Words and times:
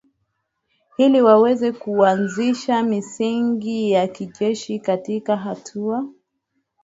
ili 0.97 1.21
waweze 1.21 1.71
kuanzisha 1.71 2.83
misingi 2.83 3.91
ya 3.91 4.07
kijeshi 4.07 4.79
katika 4.79 5.37
Hatua 5.37 6.05